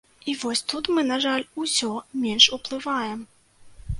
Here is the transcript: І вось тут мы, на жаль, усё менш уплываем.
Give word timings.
І 0.31 0.33
вось 0.43 0.61
тут 0.71 0.87
мы, 0.97 1.03
на 1.09 1.17
жаль, 1.25 1.43
усё 1.63 1.91
менш 2.23 2.47
уплываем. 2.57 3.19